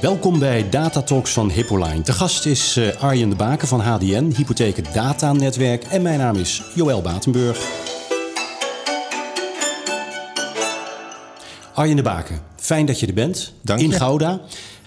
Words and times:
Welkom 0.00 0.38
bij 0.38 0.68
Data 0.68 1.02
Talks 1.02 1.32
van 1.32 1.50
Hippoline. 1.50 2.00
De 2.00 2.12
gast 2.12 2.46
is 2.46 2.76
uh, 2.76 3.02
Arjen 3.02 3.28
de 3.28 3.36
Baken 3.36 3.68
van 3.68 3.80
HDN, 3.80 4.32
Hypotheken 4.36 4.84
Data 4.92 5.32
Netwerk. 5.32 5.84
En 5.84 6.02
mijn 6.02 6.18
naam 6.18 6.36
is 6.36 6.62
Joël 6.74 7.02
Batenburg. 7.02 7.58
Arjen 11.74 11.96
de 11.96 12.02
Baken, 12.02 12.40
fijn 12.56 12.86
dat 12.86 13.00
je 13.00 13.06
er 13.06 13.14
bent. 13.14 13.52
Dank 13.62 13.80
in 13.80 13.92
Gouda. 13.92 14.40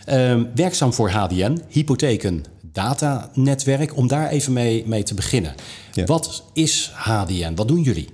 Uh, 0.09 0.41
werkzaam 0.55 0.93
voor 0.93 1.09
HDN, 1.09 1.61
Hypotheken 1.69 2.43
Data 2.61 3.29
Netwerk. 3.33 3.97
Om 3.97 4.07
daar 4.07 4.29
even 4.29 4.53
mee, 4.53 4.83
mee 4.87 5.03
te 5.03 5.13
beginnen. 5.13 5.55
Ja. 5.91 6.05
Wat 6.05 6.43
is 6.53 6.91
HDN? 6.93 7.55
Wat 7.55 7.67
doen 7.67 7.81
jullie? 7.81 8.09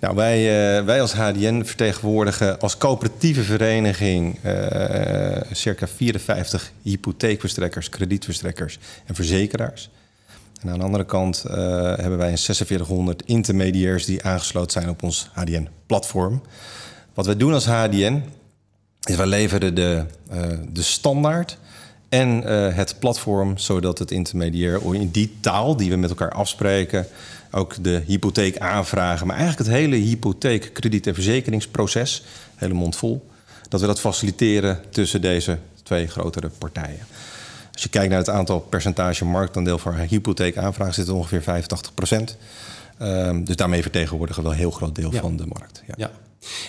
Nou, 0.00 0.14
wij, 0.14 0.38
uh, 0.78 0.84
wij 0.84 1.00
als 1.00 1.12
HDN 1.12 1.62
vertegenwoordigen 1.64 2.60
als 2.60 2.78
coöperatieve 2.78 3.42
vereniging 3.42 4.38
uh, 4.44 5.40
circa 5.52 5.86
54 5.86 6.72
hypotheekverstrekkers, 6.82 7.88
kredietverstrekkers 7.88 8.78
en 9.06 9.14
verzekeraars. 9.14 9.90
En 10.60 10.70
aan 10.70 10.78
de 10.78 10.84
andere 10.84 11.04
kant 11.04 11.44
uh, 11.46 11.52
hebben 11.96 12.18
wij 12.18 12.30
een 12.30 12.38
4600 12.38 13.22
intermediairs 13.24 14.04
die 14.04 14.24
aangesloten 14.24 14.70
zijn 14.70 14.88
op 14.88 15.02
ons 15.02 15.30
HDN-platform. 15.32 16.42
Wat 17.14 17.26
wij 17.26 17.36
doen 17.36 17.52
als 17.52 17.66
HDN 17.66 18.22
is 19.02 19.16
wij 19.16 19.26
leveren 19.26 19.74
de, 19.74 20.04
de 20.72 20.82
standaard 20.82 21.58
en 22.08 22.42
het 22.74 22.96
platform 22.98 23.58
zodat 23.58 23.98
het 23.98 24.10
intermediair 24.10 24.94
in 24.94 25.10
die 25.10 25.36
taal 25.40 25.76
die 25.76 25.90
we 25.90 25.96
met 25.96 26.10
elkaar 26.10 26.32
afspreken 26.32 27.06
ook 27.50 27.84
de 27.84 28.02
hypotheek 28.06 28.58
aanvragen. 28.58 29.26
Maar 29.26 29.36
eigenlijk 29.36 29.68
het 29.68 29.78
hele 29.78 29.96
hypotheek, 29.96 30.70
krediet- 30.72 31.06
en 31.06 31.14
verzekeringsproces, 31.14 32.22
hele 32.54 32.74
mond 32.74 32.96
vol. 32.96 33.26
Dat 33.68 33.80
we 33.80 33.86
dat 33.86 34.00
faciliteren 34.00 34.80
tussen 34.90 35.20
deze 35.20 35.58
twee 35.82 36.06
grotere 36.06 36.50
partijen. 36.58 37.00
Als 37.72 37.82
je 37.82 37.88
kijkt 37.88 38.08
naar 38.08 38.18
het 38.18 38.30
aantal 38.30 38.60
percentage 38.60 39.24
marktaandeel 39.24 39.78
voor 39.78 39.94
hypotheekaanvragen, 39.94 40.94
zit 40.94 41.06
het 41.06 41.16
ongeveer 41.16 41.42
85 41.42 41.94
procent. 41.94 42.36
Um, 43.02 43.44
dus 43.44 43.56
daarmee 43.56 43.82
vertegenwoordigen 43.82 44.42
we 44.42 44.48
wel 44.48 44.58
een 44.58 44.62
heel 44.64 44.76
groot 44.76 44.94
deel 44.94 45.12
ja. 45.12 45.20
van 45.20 45.36
de 45.36 45.46
markt. 45.46 45.82
Ja. 45.86 45.94
ja. 45.96 46.10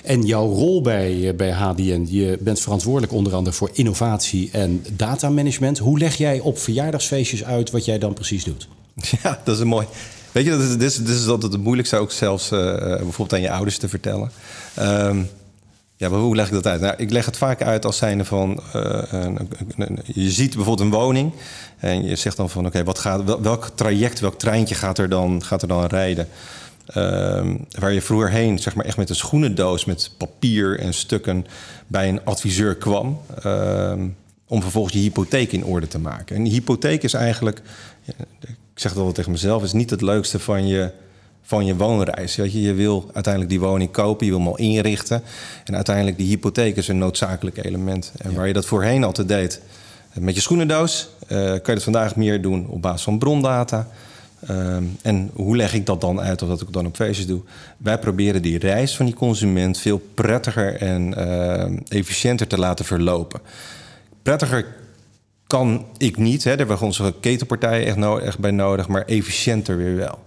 En 0.04 0.26
jouw 0.26 0.48
rol 0.48 0.82
bij, 0.82 1.36
bij 1.36 1.52
HDN, 1.52 2.06
je 2.10 2.38
bent 2.40 2.60
verantwoordelijk 2.60 3.14
onder 3.14 3.36
andere 3.36 3.56
voor 3.56 3.70
innovatie 3.74 4.50
en 4.52 4.86
datamanagement. 4.92 5.78
Hoe 5.78 6.00
leg 6.00 6.16
jij 6.16 6.40
op 6.40 6.58
verjaardagsfeestjes 6.60 7.44
uit 7.44 7.72
wat 7.72 7.86
jij 7.86 8.00
dan 8.00 8.14
precies 8.14 8.44
doet? 8.44 8.68
Ja, 9.24 9.42
dat 9.44 9.56
is 9.56 9.62
een 9.62 9.68
mooi. 9.68 9.88
Weet 10.38 10.46
je, 10.46 10.58
dit, 10.78 10.82
is, 10.82 10.96
dit 10.96 11.16
is 11.16 11.28
altijd 11.28 11.52
het 11.52 11.62
moeilijkste 11.62 11.98
ook 11.98 12.12
zelfs 12.12 12.52
uh, 12.52 12.60
bijvoorbeeld 12.80 13.34
aan 13.34 13.42
je 13.42 13.52
ouders 13.52 13.78
te 13.78 13.90
vertellen. 13.90 14.32
Um, 14.80 15.30
ja, 15.96 16.10
maar 16.10 16.20
hoe 16.20 16.36
leg 16.36 16.48
ik 16.48 16.54
dat 16.54 16.68
uit? 16.68 16.82
Nou, 16.82 16.94
ik 16.98 17.12
leg 17.12 17.26
het 17.26 17.38
vaak 17.38 17.62
uit 17.62 17.86
als 17.86 17.98
zijnde 17.98 18.26
van... 18.26 18.60
Uh, 18.76 19.02
een, 19.10 20.00
je 20.06 20.32
ziet 20.32 20.56
bijvoorbeeld 20.56 20.80
een 20.80 21.00
woning... 21.00 21.34
en 21.78 22.06
je 22.06 22.16
zegt 22.16 22.38
dan 22.38 22.50
van, 22.50 22.66
oké, 22.66 22.84
wat 22.84 23.00
gaat, 23.00 23.24
wel, 23.24 23.42
welk 23.42 23.70
traject, 23.76 24.20
welk 24.20 24.40
treintje 24.40 24.76
gaat 24.76 24.98
er 24.98 25.10
dan, 25.10 25.44
gaat 25.44 25.62
er 25.62 25.68
dan 25.68 25.86
rijden? 25.86 26.28
Um, 26.96 27.66
waar 27.80 27.94
je 27.94 28.02
vroeger 28.02 28.30
heen, 28.30 28.60
zeg 28.60 28.76
maar 28.76 28.86
echt 28.86 28.98
met 28.98 29.10
een 29.10 29.16
schoenendoos... 29.16 29.86
met 29.86 30.12
papier 30.18 30.80
en 30.80 30.94
stukken 30.94 31.46
bij 31.88 32.10
een 32.10 32.26
adviseur 32.26 32.76
kwam... 32.76 33.22
Um, 33.46 34.16
om 34.48 34.62
vervolgens 34.62 34.94
je 34.94 35.00
hypotheek 35.00 35.52
in 35.52 35.66
orde 35.66 35.88
te 35.88 36.00
maken. 36.00 36.36
En 36.36 36.46
hypotheek 36.46 37.04
is 37.04 37.14
eigenlijk... 37.14 37.62
ik 38.78 38.84
zeg 38.84 38.92
het 38.92 39.00
altijd 39.00 39.16
tegen 39.16 39.32
mezelf, 39.32 39.64
is 39.64 39.74
niet 39.74 39.90
het 39.90 40.02
leukste 40.02 40.40
van 40.40 40.68
je, 40.68 40.92
van 41.42 41.66
je 41.66 41.76
woonreis. 41.76 42.36
Weet 42.36 42.52
je, 42.52 42.62
je 42.62 42.74
wil 42.74 43.10
uiteindelijk 43.14 43.54
die 43.54 43.60
woning 43.60 43.92
kopen, 43.92 44.26
je 44.26 44.32
wil 44.32 44.42
hem 44.42 44.50
al 44.50 44.58
inrichten. 44.58 45.22
En 45.66 45.76
uiteindelijk 45.76 46.18
die 46.18 46.28
hypotheek 46.28 46.76
is 46.76 46.88
een 46.88 46.98
noodzakelijk 46.98 47.66
element. 47.66 48.12
En 48.18 48.32
ja. 48.32 48.38
waar 48.38 48.48
je 48.48 48.54
dat 48.54 48.66
voorheen 48.66 49.04
altijd 49.04 49.28
deed 49.28 49.62
met 50.14 50.36
je 50.36 50.42
schoenendoos, 50.42 51.10
uh, 51.22 51.38
kan 51.38 51.62
je 51.64 51.72
het 51.72 51.84
vandaag 51.84 52.16
meer 52.16 52.42
doen 52.42 52.68
op 52.68 52.82
basis 52.82 53.02
van 53.02 53.18
brondata. 53.18 53.88
Um, 54.50 54.98
en 55.02 55.32
hoe 55.34 55.56
leg 55.56 55.74
ik 55.74 55.86
dat 55.86 56.02
dan 56.02 56.22
uit, 56.22 56.42
of 56.42 56.48
dat 56.48 56.62
ik 56.62 56.74
dan 56.74 56.86
op 56.86 56.96
feestjes 56.96 57.28
doe? 57.28 57.42
Wij 57.78 58.00
proberen 58.00 58.42
die 58.42 58.60
reis 58.60 58.96
van 58.96 59.06
die 59.06 59.16
consument 59.16 59.78
veel 59.78 60.02
prettiger 60.14 60.76
en 60.76 61.14
uh, 61.18 61.98
efficiënter 62.00 62.48
te 62.48 62.58
laten 62.58 62.86
verlopen. 62.86 63.40
Prettiger 64.22 64.66
kan 65.48 65.86
ik 65.98 66.18
niet. 66.18 66.44
Hè. 66.44 66.50
Daar 66.50 66.58
hebben 66.58 66.78
we 66.78 66.86
onze 66.86 67.14
ketenpartijen 67.20 67.86
echt, 67.86 67.98
no 67.98 68.18
echt 68.18 68.40
bij 68.40 68.52
nodig, 68.52 68.88
maar 68.88 69.06
efficiënter 69.06 69.78
weer 69.78 69.96
wel. 69.96 70.20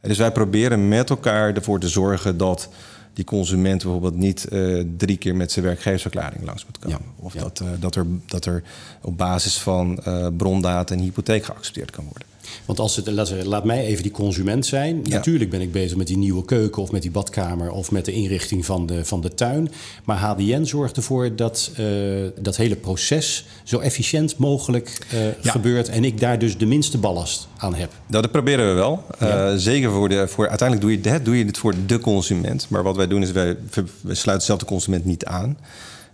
Dus 0.00 0.18
wij 0.18 0.32
proberen 0.32 0.88
met 0.88 1.10
elkaar 1.10 1.54
ervoor 1.54 1.80
te 1.80 1.88
zorgen 1.88 2.36
dat 2.36 2.68
die 3.12 3.24
consument 3.24 3.82
bijvoorbeeld 3.82 4.16
niet 4.16 4.46
uh, 4.52 4.84
drie 4.96 5.16
keer 5.16 5.36
met 5.36 5.52
zijn 5.52 5.64
werkgeversverklaring 5.64 6.44
langs 6.44 6.64
moet 6.64 6.78
komen. 6.78 6.98
Ja, 6.98 7.24
of 7.24 7.34
ja. 7.34 7.40
Dat, 7.40 7.60
uh, 7.62 7.68
dat, 7.78 7.94
er, 7.94 8.06
dat 8.26 8.44
er 8.44 8.62
op 9.02 9.18
basis 9.18 9.58
van 9.58 10.00
uh, 10.06 10.26
brondata 10.36 10.94
en 10.94 11.00
hypotheek 11.00 11.44
geaccepteerd 11.44 11.90
kan 11.90 12.04
worden. 12.04 12.28
Want 12.64 12.78
als 12.78 12.96
het, 12.96 13.06
laat, 13.06 13.44
laat 13.44 13.64
mij 13.64 13.84
even 13.84 14.02
die 14.02 14.12
consument 14.12 14.66
zijn. 14.66 15.00
Ja. 15.04 15.16
Natuurlijk 15.16 15.50
ben 15.50 15.60
ik 15.60 15.72
bezig 15.72 15.96
met 15.96 16.06
die 16.06 16.16
nieuwe 16.16 16.44
keuken 16.44 16.82
of 16.82 16.92
met 16.92 17.02
die 17.02 17.10
badkamer 17.10 17.70
of 17.70 17.90
met 17.90 18.04
de 18.04 18.12
inrichting 18.12 18.66
van 18.66 18.86
de, 18.86 19.04
van 19.04 19.20
de 19.20 19.34
tuin. 19.34 19.70
Maar 20.04 20.16
HDN 20.16 20.64
zorgt 20.64 20.96
ervoor 20.96 21.36
dat 21.36 21.70
uh, 21.80 22.28
dat 22.40 22.56
hele 22.56 22.76
proces 22.76 23.44
zo 23.62 23.78
efficiënt 23.78 24.36
mogelijk 24.36 25.06
uh, 25.14 25.20
ja. 25.42 25.50
gebeurt. 25.50 25.88
En 25.88 26.04
ik 26.04 26.20
daar 26.20 26.38
dus 26.38 26.58
de 26.58 26.66
minste 26.66 26.98
ballast 26.98 27.48
aan 27.56 27.74
heb. 27.74 27.90
Nou, 28.06 28.22
dat 28.22 28.32
proberen 28.32 28.68
we 28.68 28.72
wel. 28.72 29.04
Ja. 29.18 29.50
Uh, 29.50 29.56
zeker 29.56 29.90
voor 29.90 30.08
de. 30.08 30.28
Voor, 30.28 30.48
uiteindelijk 30.48 30.88
doe 30.88 30.96
je, 30.96 31.16
dit, 31.16 31.24
doe 31.24 31.38
je 31.38 31.44
dit 31.44 31.58
voor 31.58 31.74
de 31.86 31.98
consument. 31.98 32.66
Maar 32.68 32.82
wat 32.82 32.96
wij 32.96 33.06
doen 33.06 33.22
is 33.22 33.30
wij, 33.30 33.56
wij 34.00 34.14
sluiten 34.14 34.46
zelf 34.46 34.58
de 34.58 34.66
consument 34.66 35.04
niet 35.04 35.24
aan. 35.24 35.56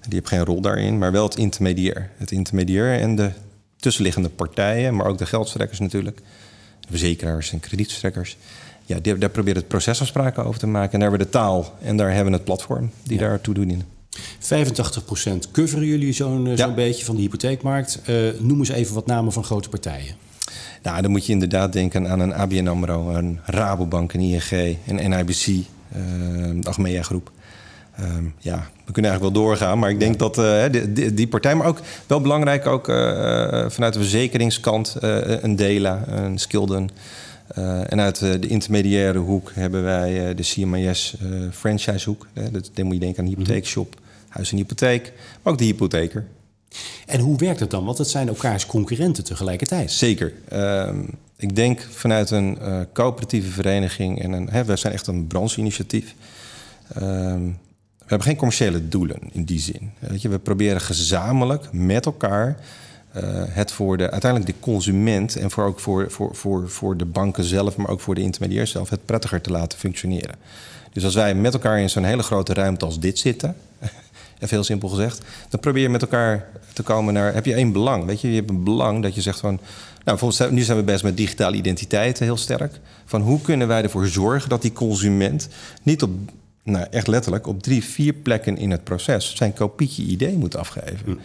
Die 0.01 0.19
heeft 0.19 0.29
geen 0.29 0.45
rol 0.45 0.61
daarin, 0.61 0.99
maar 0.99 1.13
wel 1.13 1.25
het 1.25 1.37
intermediair. 1.37 2.11
Het 2.17 2.31
intermediair 2.31 3.01
en 3.01 3.17
de 3.17 3.31
tussenliggende 3.81 4.29
partijen, 4.29 4.97
maar 4.97 5.07
ook 5.07 5.19
de 5.19 5.27
geldverstrekkers 5.27 5.81
natuurlijk, 5.81 6.17
de 6.81 6.89
verzekeraars 6.89 7.53
en 7.53 7.61
kredietverstrekkers. 7.61 8.37
Ja, 8.85 8.99
die, 9.01 9.19
daar 9.19 9.31
proberen 9.31 9.59
het 9.59 9.69
procesafspraken 9.69 10.45
over 10.45 10.61
te 10.61 10.67
maken. 10.67 10.93
En 10.93 11.01
daar 11.01 11.09
hebben 11.11 11.27
we 11.27 11.33
de 11.33 11.39
taal 11.39 11.77
en 11.83 11.97
daar 11.97 12.09
hebben 12.09 12.27
we 12.33 12.37
het 12.37 12.45
platform 12.45 12.91
die 13.03 13.19
ja. 13.19 13.29
daartoe 13.29 13.55
doen. 13.55 13.83
85% 14.41 15.51
coveren 15.53 15.87
jullie 15.87 16.13
zo'n 16.13 16.47
zo 16.47 16.67
ja. 16.67 16.75
beetje 16.75 17.05
van 17.05 17.15
de 17.17 17.21
hypotheekmarkt. 17.21 18.01
Uh, 18.07 18.31
noem 18.39 18.59
eens 18.59 18.69
even 18.69 18.95
wat 18.95 19.07
namen 19.07 19.33
van 19.33 19.45
grote 19.45 19.69
partijen. 19.69 20.15
Nou, 20.83 21.03
dan 21.03 21.11
moet 21.11 21.27
je 21.27 21.33
inderdaad 21.33 21.73
denken 21.73 22.09
aan 22.09 22.21
een 22.21 22.35
ABN 22.35 22.67
AMRO, 22.67 23.11
een 23.11 23.41
Rabobank, 23.45 24.13
een 24.13 24.21
ING, 24.21 24.77
een 24.87 25.11
NIBC, 25.11 25.47
uh, 25.47 25.63
de 26.61 26.69
Achmea 26.69 27.03
Groep. 27.03 27.31
Um, 28.01 28.35
ja, 28.39 28.71
we 28.85 28.93
kunnen 28.93 29.11
eigenlijk 29.11 29.35
wel 29.35 29.45
doorgaan. 29.45 29.79
Maar 29.79 29.91
ik 29.91 30.01
denk 30.01 30.19
dat 30.19 30.39
uh, 30.39 30.65
die, 30.71 30.93
die, 30.93 31.15
die, 31.15 31.29
partij, 31.29 31.55
maar 31.55 31.67
ook 31.67 31.81
wel 32.07 32.21
belangrijk, 32.21 32.67
ook 32.67 32.89
uh, 32.89 32.97
vanuit 33.69 33.93
de 33.93 33.99
verzekeringskant, 33.99 34.97
uh, 35.05 35.43
een 35.43 35.57
Dela, 35.57 36.03
een 36.07 36.39
Skilden. 36.39 36.89
en 37.89 38.01
uit 38.01 38.19
de 38.19 38.47
intermediaire 38.47 39.19
hoek 39.19 39.53
hebben 39.55 39.85
wij 39.85 40.35
de 40.35 40.43
CMIS 40.43 41.17
franchisehoek. 41.53 42.27
dat, 42.51 42.71
dan 42.75 42.85
moet 42.85 42.95
je 42.95 43.01
denken 43.01 43.23
aan 43.23 43.29
hypotheekshop, 43.29 43.95
mm 43.95 44.03
-hmm. 44.03 44.27
huis 44.29 44.51
en 44.51 44.57
hypotheek, 44.57 45.13
maar 45.43 45.53
ook 45.53 45.59
de 45.59 45.65
hypotheker. 45.65 46.25
En 47.07 47.21
hoe 47.21 47.39
werkt 47.39 47.61
het 47.61 47.71
dan? 47.71 47.85
Want 47.85 47.99
het 47.99 48.09
zijn 48.09 48.29
elkaars 48.29 48.67
concurrenten 48.67 49.25
tegelijkertijd. 49.25 49.93
Zeker. 49.93 50.33
Um, 50.53 51.09
ik 51.37 51.57
denk 51.57 51.87
vanuit 51.91 52.31
een 52.31 52.59
coöperatieve 52.93 53.51
vereniging 53.51 54.23
en 54.23 54.33
een, 54.33 54.49
hè, 54.51 54.65
we 54.65 54.77
zijn 54.77 54.93
echt 54.93 55.07
een 55.07 55.27
brancheinitiatief. 55.27 56.15
Um, 57.03 57.59
we 58.09 58.15
hebben 58.15 58.27
geen 58.27 58.37
commerciële 58.37 58.89
doelen 58.89 59.19
in 59.33 59.45
die 59.45 59.61
zin. 59.61 59.91
Weet 59.99 60.23
je, 60.23 60.29
we 60.29 60.39
proberen 60.39 60.81
gezamenlijk 60.81 61.69
met 61.73 62.07
elkaar 62.07 62.57
uh, 63.17 63.23
het 63.49 63.73
voor 63.73 63.97
de, 63.97 64.11
uiteindelijk 64.11 64.53
de 64.53 64.61
consument 64.61 65.37
en 65.37 65.51
voor 65.51 65.65
ook 65.65 65.81
voor, 65.81 66.11
voor, 66.11 66.35
voor, 66.35 66.71
voor 66.71 66.97
de 66.97 67.05
banken 67.05 67.45
zelf, 67.45 67.77
maar 67.77 67.89
ook 67.89 68.01
voor 68.01 68.15
de 68.15 68.21
intermediair 68.21 68.67
zelf, 68.67 68.91
het 68.91 69.05
prettiger 69.05 69.41
te 69.41 69.51
laten 69.51 69.79
functioneren. 69.79 70.35
Dus 70.93 71.05
als 71.05 71.15
wij 71.15 71.35
met 71.35 71.53
elkaar 71.53 71.81
in 71.81 71.91
zo'n 71.91 72.05
hele 72.05 72.23
grote 72.23 72.55
ruimte 72.55 72.85
als 72.85 73.01
dit 73.01 73.19
zitten, 73.19 73.57
even 74.39 74.49
heel 74.49 74.65
simpel 74.65 74.89
gezegd, 74.89 75.23
dan 75.49 75.61
probeer 75.61 75.83
je 75.83 75.89
met 75.89 76.03
elkaar 76.03 76.47
te 76.73 76.83
komen 76.83 77.15
naar, 77.15 77.35
heb 77.35 77.45
je 77.45 77.55
één 77.55 77.73
belang? 77.73 78.05
Weet 78.05 78.21
je, 78.21 78.29
je 78.29 78.37
hebt 78.37 78.51
een 78.51 78.65
belang 78.65 79.03
dat 79.03 79.15
je 79.15 79.21
zegt 79.21 79.41
van, 79.41 79.55
nou, 80.05 80.19
bijvoorbeeld, 80.19 80.51
nu 80.51 80.63
zijn 80.63 80.79
we 80.79 80.85
bezig 80.85 81.03
met 81.03 81.17
digitale 81.17 81.57
identiteit 81.57 82.19
heel 82.19 82.37
sterk. 82.37 82.81
Van 83.05 83.21
hoe 83.21 83.41
kunnen 83.41 83.69
wij 83.69 83.83
ervoor 83.83 84.07
zorgen 84.07 84.49
dat 84.49 84.63
die 84.63 84.73
consument 84.73 85.49
niet 85.83 86.03
op 86.03 86.11
nou, 86.71 86.87
echt 86.91 87.07
letterlijk 87.07 87.47
op 87.47 87.63
drie, 87.63 87.85
vier 87.85 88.13
plekken 88.13 88.57
in 88.57 88.71
het 88.71 88.85
proces 88.85 89.37
zijn 89.37 89.53
kopietje 89.53 90.03
ID 90.03 90.37
moet 90.37 90.57
afgeven. 90.57 90.99
Mm. 91.05 91.19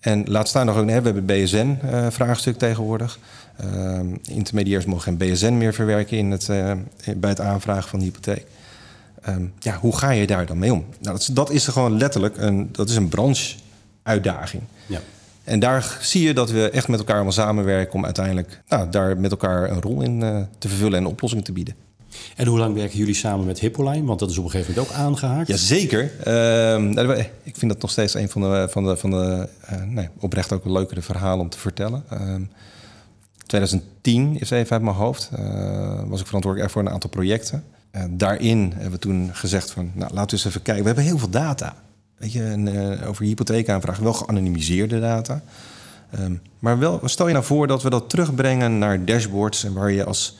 En 0.00 0.24
laat 0.30 0.48
staan 0.48 0.66
nog 0.66 0.76
ook, 0.76 0.84
we 0.84 0.92
hebben 0.92 1.26
BSN-vraagstuk 1.26 2.52
uh, 2.52 2.58
tegenwoordig. 2.58 3.18
Uh, 3.64 4.00
intermediairs 4.28 4.84
mogen 4.84 5.02
geen 5.02 5.16
BSN 5.16 5.52
meer 5.52 5.74
verwerken 5.74 6.18
in 6.18 6.30
het, 6.30 6.48
uh, 6.48 6.72
bij 7.16 7.30
het 7.30 7.40
aanvragen 7.40 7.88
van 7.88 7.98
de 7.98 8.04
hypotheek. 8.04 8.46
Um, 9.28 9.52
ja, 9.58 9.76
hoe 9.76 9.96
ga 9.96 10.10
je 10.10 10.26
daar 10.26 10.46
dan 10.46 10.58
mee 10.58 10.72
om? 10.72 10.84
Nou, 11.00 11.12
dat, 11.12 11.20
is, 11.20 11.26
dat 11.26 11.50
is 11.50 11.66
gewoon 11.66 11.98
letterlijk 11.98 12.36
een, 12.36 12.68
dat 12.72 12.88
is 12.88 12.96
een 12.96 13.08
branche-uitdaging. 13.08 14.62
Ja. 14.86 15.00
En 15.44 15.58
daar 15.58 15.98
zie 16.00 16.22
je 16.22 16.34
dat 16.34 16.50
we 16.50 16.70
echt 16.70 16.88
met 16.88 16.98
elkaar 16.98 17.14
allemaal 17.14 17.32
samenwerken 17.32 17.94
om 17.94 18.04
uiteindelijk 18.04 18.62
nou, 18.68 18.90
daar 18.90 19.18
met 19.18 19.30
elkaar 19.30 19.70
een 19.70 19.80
rol 19.80 20.02
in 20.02 20.20
uh, 20.20 20.42
te 20.58 20.68
vervullen 20.68 20.98
en 20.98 21.06
oplossingen 21.06 21.44
te 21.44 21.52
bieden. 21.52 21.74
En 22.36 22.46
hoe 22.46 22.58
lang 22.58 22.74
werken 22.74 22.98
jullie 22.98 23.14
samen 23.14 23.46
met 23.46 23.58
Hippoline? 23.58 24.06
Want 24.06 24.18
dat 24.18 24.30
is 24.30 24.38
op 24.38 24.44
een 24.44 24.50
gegeven 24.50 24.74
moment 24.74 24.92
ook 24.92 24.98
aangehaakt. 24.98 25.48
Jazeker. 25.48 26.12
Uh, 26.26 27.18
ik 27.42 27.56
vind 27.56 27.72
dat 27.72 27.80
nog 27.80 27.90
steeds 27.90 28.14
een 28.14 28.28
van 28.28 28.40
de, 28.40 28.66
van 28.70 28.84
de, 28.84 28.96
van 28.96 29.10
de 29.10 29.48
uh, 29.72 29.82
nee, 29.82 30.08
oprecht 30.18 30.52
ook 30.52 30.64
een 30.64 30.72
leukere 30.72 31.02
verhalen 31.02 31.40
om 31.40 31.48
te 31.48 31.58
vertellen. 31.58 32.04
Uh, 32.12 32.34
2010 33.46 34.40
is 34.40 34.50
even 34.50 34.72
uit 34.72 34.82
mijn 34.82 34.96
hoofd. 34.96 35.30
Uh, 35.38 36.02
was 36.06 36.20
ik 36.20 36.26
verantwoordelijk 36.26 36.72
voor 36.72 36.82
een 36.82 36.90
aantal 36.90 37.10
projecten. 37.10 37.64
daarin 38.10 38.72
hebben 38.72 38.92
we 38.92 38.98
toen 38.98 39.30
gezegd 39.32 39.70
van, 39.70 39.90
nou, 39.94 40.12
laten 40.12 40.30
we 40.30 40.32
eens 40.32 40.44
even 40.44 40.62
kijken. 40.62 40.82
We 40.82 40.88
hebben 40.88 41.06
heel 41.06 41.18
veel 41.18 41.30
data. 41.30 41.74
Weet 42.16 42.32
je, 42.32 42.98
over 43.06 43.24
hypotheekaanvragen, 43.24 44.02
wel 44.02 44.12
geanonimiseerde 44.12 45.00
data. 45.00 45.42
Um, 46.18 46.42
maar 46.58 46.78
wel, 46.78 47.00
stel 47.04 47.26
je 47.26 47.32
nou 47.32 47.44
voor 47.44 47.66
dat 47.66 47.82
we 47.82 47.90
dat 47.90 48.10
terugbrengen 48.10 48.78
naar 48.78 49.04
dashboards... 49.04 49.64
en 49.64 49.72
waar 49.72 49.92
je 49.92 50.04
als 50.04 50.36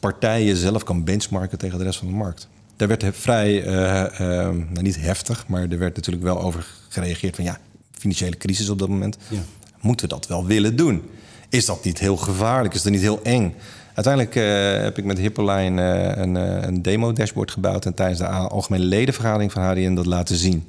partij 0.00 0.44
jezelf 0.44 0.82
kan 0.82 1.04
benchmarken 1.04 1.58
tegen 1.58 1.78
de 1.78 1.84
rest 1.84 1.98
van 1.98 2.08
de 2.08 2.14
markt. 2.14 2.48
Daar 2.76 2.88
werd 2.88 3.04
vrij, 3.12 3.66
uh, 3.66 3.72
uh, 3.72 4.18
nou 4.48 4.82
niet 4.82 5.00
heftig, 5.00 5.46
maar 5.46 5.62
er 5.62 5.78
werd 5.78 5.96
natuurlijk 5.96 6.24
wel 6.24 6.40
over 6.40 6.66
gereageerd 6.88 7.34
van... 7.34 7.44
ja, 7.44 7.58
financiële 7.92 8.36
crisis 8.36 8.68
op 8.68 8.78
dat 8.78 8.88
moment. 8.88 9.16
Ja. 9.28 9.38
Moeten 9.80 10.08
we 10.08 10.14
dat 10.14 10.26
wel 10.26 10.46
willen 10.46 10.76
doen? 10.76 11.02
Is 11.48 11.66
dat 11.66 11.84
niet 11.84 11.98
heel 11.98 12.16
gevaarlijk? 12.16 12.74
Is 12.74 12.82
dat 12.82 12.92
niet 12.92 13.00
heel 13.00 13.22
eng? 13.22 13.54
Uiteindelijk 13.94 14.34
uh, 14.34 14.82
heb 14.82 14.98
ik 14.98 15.04
met 15.04 15.18
Hippoline 15.18 15.82
een, 16.16 16.34
een 16.34 16.82
demo-dashboard 16.82 17.50
gebouwd... 17.50 17.86
en 17.86 17.94
tijdens 17.94 18.18
de 18.18 18.26
algemene 18.26 18.84
ledenvergadering 18.84 19.52
van 19.52 19.62
HDN 19.62 19.94
dat 19.94 20.06
laten 20.06 20.36
zien. 20.36 20.68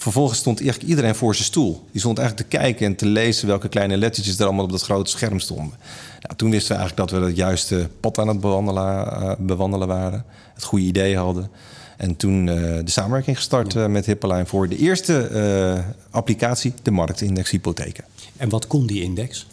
Vervolgens 0.00 0.38
stond 0.38 0.60
eigenlijk 0.60 0.88
iedereen 0.88 1.14
voor 1.14 1.34
zijn 1.34 1.46
stoel. 1.46 1.84
Die 1.90 2.00
stond 2.00 2.18
eigenlijk 2.18 2.50
te 2.50 2.56
kijken 2.56 2.86
en 2.86 2.96
te 2.96 3.06
lezen 3.06 3.46
welke 3.46 3.68
kleine 3.68 3.96
lettertjes 3.96 4.38
er 4.38 4.44
allemaal 4.44 4.64
op 4.64 4.70
dat 4.70 4.82
grote 4.82 5.10
scherm 5.10 5.40
stonden. 5.40 5.74
Nou, 6.20 6.36
toen 6.36 6.50
wisten 6.50 6.72
we 6.72 6.78
eigenlijk 6.80 7.10
dat 7.10 7.20
we 7.20 7.26
het 7.26 7.36
juiste 7.36 7.88
pad 8.00 8.18
aan 8.18 8.28
het 8.28 8.40
bewandelen, 8.40 9.22
uh, 9.22 9.32
bewandelen 9.38 9.88
waren. 9.88 10.24
Het 10.54 10.64
goede 10.64 10.84
idee 10.84 11.16
hadden. 11.16 11.50
En 11.96 12.16
toen 12.16 12.46
uh, 12.46 12.54
de 12.54 12.90
samenwerking 12.90 13.36
gestart 13.36 13.74
uh, 13.74 13.86
met 13.86 14.06
Hippoline 14.06 14.46
voor 14.46 14.68
de 14.68 14.76
eerste 14.76 15.84
applicatie, 16.10 16.72
de 16.82 16.90
marktindex 16.90 17.50
hypotheken. 17.50 18.04
En 18.36 18.48
wat 18.48 18.66
kon 18.66 18.86
die 18.86 19.02
index? 19.02 19.46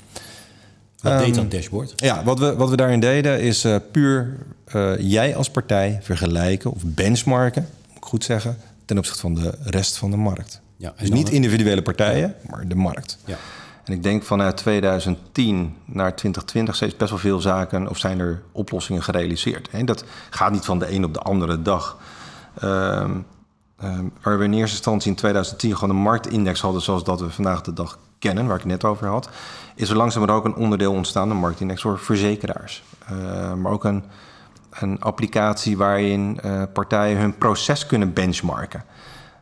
Wat 1.01 1.13
um, 1.13 1.19
deed 1.19 1.35
dat 1.35 1.51
dashboard? 1.51 1.93
Ja, 1.95 2.23
wat 2.23 2.39
we, 2.39 2.55
wat 2.55 2.69
we 2.69 2.75
daarin 2.75 2.99
deden 2.99 3.41
is 3.41 3.65
puur 3.91 4.37
jij 4.99 5.35
als 5.35 5.49
partij 5.49 5.99
vergelijken 6.01 6.71
of 6.71 6.81
benchmarken, 6.85 7.67
moet 7.87 7.97
ik 7.97 8.05
goed 8.05 8.23
zeggen, 8.23 8.57
ten 8.87 8.97
opzichte 8.97 9.21
van 9.21 9.33
de 9.33 9.57
rest 9.63 9.97
van 9.97 10.11
de 10.11 10.17
markt. 10.17 10.61
Ja, 10.77 10.93
dus 10.97 11.09
niet 11.09 11.29
individuele 11.29 11.81
partijen, 11.81 12.35
maar 12.49 12.67
de 12.67 12.75
markt. 12.75 13.17
Ja. 13.25 13.37
En 13.83 13.93
ik 13.93 14.03
denk 14.03 14.23
vanuit 14.23 14.57
2010 14.57 15.75
naar 15.85 16.15
2020 16.15 16.75
steeds 16.75 16.95
best 16.95 17.09
wel 17.09 17.19
veel 17.19 17.39
zaken 17.39 17.89
of 17.89 17.97
zijn 17.97 18.19
er 18.19 18.43
oplossingen 18.51 19.03
gerealiseerd. 19.03 19.69
En 19.69 19.85
dat 19.85 20.03
gaat 20.29 20.51
niet 20.51 20.65
van 20.65 20.79
de 20.79 20.91
een 20.91 21.03
op 21.03 21.13
de 21.13 21.19
andere 21.19 21.61
dag. 21.61 21.97
Um, 22.63 23.25
um, 23.83 24.11
waar 24.21 24.37
we 24.37 24.43
in 24.43 24.53
eerste 24.53 24.75
instantie 24.75 25.09
in 25.09 25.15
2010 25.15 25.75
gewoon 25.75 25.95
een 25.95 26.01
marktindex 26.01 26.61
hadden 26.61 26.81
zoals 26.81 27.03
dat 27.03 27.19
we 27.19 27.29
vandaag 27.29 27.61
de 27.61 27.73
dag 27.73 27.99
kennen, 28.19 28.45
waar 28.45 28.55
ik 28.55 28.61
het 28.61 28.71
net 28.71 28.83
over 28.83 29.07
had, 29.07 29.29
is 29.75 29.89
er 29.89 29.97
langzaam 29.97 30.25
ook 30.25 30.45
een 30.45 30.55
onderdeel 30.55 30.93
ontstaan, 30.93 31.29
een 31.29 31.37
marktindex 31.37 31.81
voor 31.81 31.99
verzekeraars. 31.99 32.83
Uh, 33.11 33.53
maar 33.53 33.71
ook 33.71 33.83
een 33.83 34.03
een 34.69 35.01
applicatie 35.01 35.77
waarin 35.77 36.39
uh, 36.45 36.63
partijen 36.73 37.17
hun 37.17 37.37
proces 37.37 37.85
kunnen 37.85 38.13
benchmarken. 38.13 38.83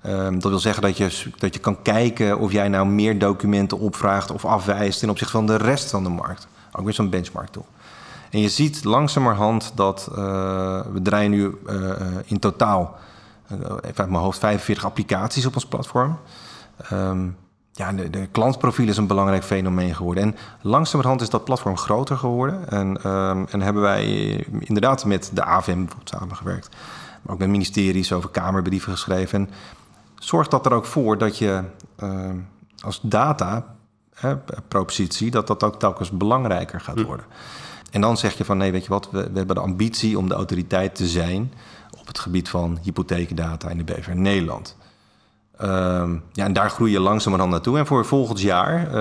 Um, 0.05 0.39
dat 0.39 0.51
wil 0.51 0.59
zeggen 0.59 0.81
dat 0.81 0.97
je, 0.97 1.31
dat 1.37 1.53
je 1.53 1.59
kan 1.59 1.81
kijken 1.81 2.39
of 2.39 2.51
jij 2.51 2.67
nou 2.67 2.87
meer 2.87 3.19
documenten 3.19 3.79
opvraagt 3.79 4.31
of 4.31 4.45
afwijst 4.45 4.99
ten 4.99 5.09
opzichte 5.09 5.33
van 5.33 5.45
de 5.45 5.55
rest 5.55 5.89
van 5.89 6.03
de 6.03 6.09
markt. 6.09 6.47
Ook 6.71 6.83
weer 6.83 6.93
zo'n 6.93 7.09
benchmark 7.09 7.49
tool. 7.49 7.65
En 8.29 8.39
je 8.39 8.49
ziet 8.49 8.83
langzamerhand 8.83 9.71
dat 9.75 10.07
uh, 10.11 10.15
we 10.93 11.01
draaien 11.01 11.31
nu 11.31 11.57
uh, 11.67 11.91
in 12.25 12.39
totaal, 12.39 12.97
even 13.49 13.81
uit 13.81 14.09
mijn 14.09 14.23
hoofd, 14.23 14.39
45 14.39 14.85
applicaties 14.85 15.45
op 15.45 15.55
ons 15.55 15.65
platform. 15.65 16.19
Um, 16.91 17.37
ja, 17.75 17.91
de, 17.91 18.09
de, 18.09 18.27
klantprofiel 18.31 18.87
is 18.87 18.97
een 18.97 19.07
belangrijk 19.07 19.43
fenomeen 19.43 19.95
geworden. 19.95 20.23
En 20.23 20.35
langzamerhand 20.61 21.21
is 21.21 21.29
dat 21.29 21.43
platform 21.43 21.77
groter 21.77 22.17
geworden. 22.17 22.69
En, 22.69 23.11
um, 23.11 23.47
en 23.47 23.61
hebben 23.61 23.81
wij 23.81 24.07
inderdaad 24.59 25.05
met 25.05 25.31
de 25.33 25.43
AVM 25.43 25.85
samengewerkt. 26.03 26.69
Maar 27.21 27.33
ook 27.33 27.39
met 27.39 27.49
ministeries 27.49 28.13
over 28.13 28.29
kamerbrieven 28.29 28.91
geschreven. 28.91 29.39
En 29.39 29.49
zorgt 30.19 30.51
dat 30.51 30.65
er 30.65 30.73
ook 30.73 30.85
voor 30.85 31.17
dat 31.17 31.37
je 31.37 31.63
uh, 32.03 32.29
als 32.79 32.99
data 33.01 33.75
hè, 34.13 34.37
propositie... 34.67 35.31
dat 35.31 35.47
dat 35.47 35.63
ook 35.63 35.79
telkens 35.79 36.11
belangrijker 36.11 36.81
gaat 36.81 36.99
hm. 36.99 37.05
worden. 37.05 37.25
En 37.91 38.01
dan 38.01 38.17
zeg 38.17 38.37
je 38.37 38.45
van 38.45 38.57
nee, 38.57 38.71
weet 38.71 38.83
je 38.83 38.89
wat, 38.89 39.09
we, 39.11 39.29
we 39.31 39.37
hebben 39.37 39.55
de 39.55 39.61
ambitie 39.61 40.17
om 40.17 40.27
de 40.27 40.35
autoriteit 40.35 40.95
te 40.95 41.07
zijn... 41.07 41.53
op 41.99 42.07
het 42.07 42.19
gebied 42.19 42.49
van 42.49 42.79
hypotheekdata 42.81 43.69
in 43.69 43.77
de 43.77 43.83
BV 43.83 44.07
Nederland... 44.07 44.75
Um, 45.61 46.23
ja, 46.31 46.45
en 46.45 46.53
daar 46.53 46.69
groei 46.69 46.91
je 46.91 46.99
langzamerhand 46.99 47.51
naartoe. 47.51 47.77
En 47.77 47.85
voor 47.85 48.05
volgend 48.05 48.41
jaar, 48.41 48.95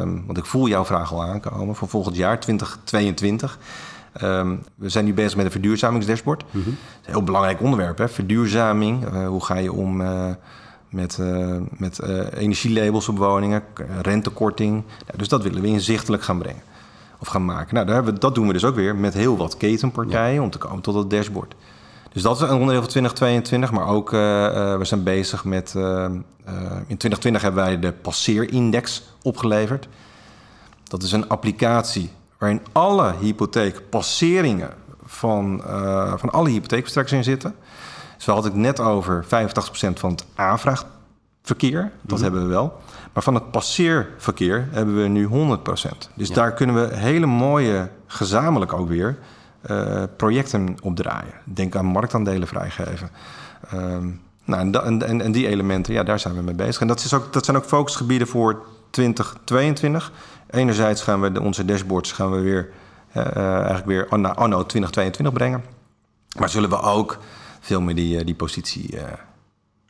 um, 0.00 0.22
want 0.26 0.38
ik 0.38 0.44
voel 0.44 0.68
jouw 0.68 0.84
vraag 0.84 1.12
al 1.12 1.22
aankomen, 1.22 1.74
voor 1.74 1.88
volgend 1.88 2.16
jaar 2.16 2.40
2022. 2.40 3.58
Um, 4.22 4.28
ehm, 4.28 4.56
we 4.74 4.88
zijn 4.88 5.04
nu 5.04 5.14
bezig 5.14 5.36
met 5.36 5.44
een 5.44 5.50
verduurzamingsdashboard. 5.50 6.44
Mm 6.50 6.62
-hmm. 6.62 6.72
Is 6.72 7.06
een 7.06 7.12
heel 7.12 7.24
belangrijk 7.24 7.60
onderwerp, 7.60 7.98
hè? 7.98 8.08
verduurzaming. 8.08 9.12
Uh, 9.12 9.28
hoe 9.28 9.44
ga 9.44 9.56
je 9.56 9.72
om 9.72 10.00
uh, 10.00 10.24
met, 10.88 11.18
uh, 11.20 11.56
met 11.70 12.02
energielabels 12.34 13.08
op 13.08 13.18
woningen, 13.18 13.62
rentekorting. 14.02 14.84
Dus 15.16 15.28
dat 15.28 15.42
willen 15.42 15.62
we 15.62 15.68
inzichtelijk 15.68 16.22
gaan 16.22 16.38
brengen 16.38 16.62
of 17.18 17.28
gaan 17.28 17.44
maken. 17.44 17.74
Nou, 17.74 17.86
daar 17.86 17.94
hebben 17.94 18.14
we, 18.14 18.20
dat 18.20 18.34
doen 18.34 18.46
we 18.46 18.52
dus 18.52 18.64
ook 18.64 18.74
weer 18.74 18.96
met 18.96 19.14
heel 19.14 19.36
wat 19.36 19.56
ketenpartijen 19.56 20.34
ja. 20.34 20.42
om 20.42 20.50
te 20.50 20.58
komen 20.58 20.82
tot 20.82 20.94
dat 20.94 21.10
dashboard. 21.10 21.54
Dus 22.12 22.22
dat 22.22 22.36
is 22.36 22.42
een 22.42 22.54
onderdeel 22.54 22.80
van 22.80 22.90
2022. 22.90 23.70
Maar 23.70 23.86
ook, 23.86 24.12
uh, 24.12 24.20
uh, 24.20 24.76
we 24.76 24.84
zijn 24.84 25.02
bezig 25.02 25.44
met... 25.44 25.74
Uh, 25.76 26.04
in 26.86 26.96
2020 26.96 27.42
hebben 27.42 27.64
wij 27.64 27.78
de 27.78 27.92
passeerindex 27.92 29.02
opgeleverd. 29.22 29.88
Dat 30.84 31.02
is 31.02 31.12
een 31.12 31.28
applicatie 31.28 32.10
waarin 32.38 32.60
alle 32.72 33.14
hypotheekpasseringen 33.20 34.70
van, 35.04 35.62
van 36.16 36.30
alle 36.30 36.48
hypotheekverstrekkers 36.48 37.16
in 37.16 37.24
zitten. 37.24 37.54
Dus 38.16 38.24
we 38.24 38.32
hadden 38.32 38.50
het 38.50 38.60
net 38.60 38.80
over 38.80 39.24
85% 39.24 39.28
van 39.94 40.10
het 40.10 40.24
aanvraagverkeer. 40.34 41.82
Dat 41.82 41.90
mm 42.02 42.14
-hmm. 42.14 42.22
hebben 42.22 42.42
we 42.42 42.48
wel. 42.48 42.80
Maar 43.12 43.22
van 43.22 43.34
het 43.34 43.50
passeerverkeer 43.50 44.68
hebben 44.70 45.02
we 45.02 45.08
nu 45.08 45.28
100%. 45.28 45.30
Dus 46.14 46.28
ja. 46.28 46.34
daar 46.34 46.52
kunnen 46.52 46.74
we 46.74 46.96
hele 46.96 47.26
mooie, 47.26 47.88
gezamenlijk 48.06 48.72
ook 48.72 48.88
weer 48.88 49.18
uh, 49.70 50.02
projecten 50.16 50.76
opdraaien. 50.82 51.34
Denk 51.44 51.76
aan 51.76 51.86
marktaandelen 51.86 52.48
vrijgeven. 52.48 53.10
Um, 53.74 54.20
nou, 54.44 54.84
en, 54.84 55.06
en, 55.06 55.20
en, 55.20 55.32
die 55.32 55.48
elementen, 55.48 55.94
ja, 55.94 56.02
daar 56.02 56.18
zijn 56.18 56.34
we 56.34 56.42
mee 56.42 56.54
bezig. 56.54 56.80
En 56.80 56.86
dat, 56.86 57.04
is 57.04 57.14
ook, 57.14 57.32
dat 57.32 57.44
zijn 57.44 57.56
ook 57.56 57.64
focusgebieden 57.64 58.26
voor 58.26 58.66
2022. 58.90 60.12
Enerzijds 60.50 61.02
gaan 61.02 61.20
we 61.20 61.32
de, 61.32 61.40
onze 61.40 61.64
dashboards 61.64 62.12
gaan 62.12 62.30
we 62.30 62.40
weer, 62.40 62.70
uh, 63.16 63.36
eigenlijk 63.36 63.86
weer 63.86 64.18
naar 64.18 64.34
anno 64.34 64.66
2022 64.66 65.32
brengen. 65.32 65.64
Maar 66.38 66.48
zullen 66.48 66.70
we 66.70 66.80
ook 66.80 67.18
veel 67.60 67.80
meer 67.80 67.94
die, 67.94 68.24
die 68.24 68.34
positie 68.34 68.98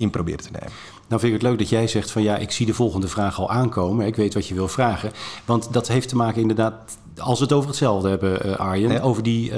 in 0.01 0.11
proberen 0.11 0.41
te 0.41 0.51
nemen. 0.53 0.73
Nou 1.09 1.21
vind 1.21 1.35
ik 1.35 1.41
het 1.41 1.49
leuk 1.51 1.59
dat 1.59 1.69
jij 1.69 1.87
zegt 1.87 2.11
van 2.11 2.23
ja, 2.23 2.37
ik 2.37 2.51
zie 2.51 2.67
de 2.67 2.75
volgende 2.75 3.09
vraag 3.09 3.39
al 3.39 3.51
aankomen. 3.51 4.07
Ik 4.07 4.17
weet 4.17 4.35
wat 4.35 4.49
je 4.49 4.55
wil 4.55 4.69
vragen. 4.69 5.13
Want 5.45 5.73
dat 5.73 5.89
heeft 5.89 6.09
te 6.09 6.17
maken 6.17 6.41
inderdaad 6.41 6.99
als 7.19 7.39
we 7.39 7.45
het 7.45 7.53
over 7.53 7.69
hetzelfde 7.69 8.09
hebben, 8.09 8.47
uh, 8.47 8.57
Arjen, 8.57 8.93
ja. 8.93 9.01
over 9.01 9.23
die, 9.23 9.51
uh, 9.51 9.57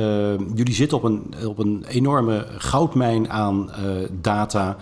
jullie 0.54 0.74
zitten 0.74 0.98
op 0.98 1.04
een, 1.04 1.34
op 1.46 1.58
een 1.58 1.84
enorme 1.88 2.46
goudmijn 2.58 3.30
aan 3.30 3.70
uh, 3.70 4.08
data 4.20 4.76